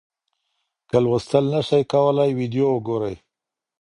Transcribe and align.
که 0.89 0.97
لوستل 1.03 1.45
نسئ 1.53 1.81
کولای 1.93 2.31
ویډیو 2.39 2.65
وګورئ. 2.71 3.15